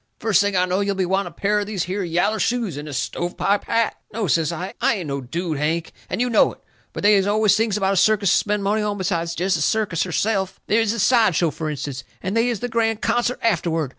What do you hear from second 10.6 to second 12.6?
They is the side show, fur instance, and they